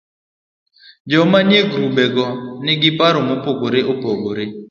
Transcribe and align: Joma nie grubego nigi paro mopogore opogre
Joma 1.11 1.39
nie 1.49 1.61
grubego 1.71 2.23
nigi 2.63 2.89
paro 2.97 3.19
mopogore 3.27 3.79
opogre 3.93 4.43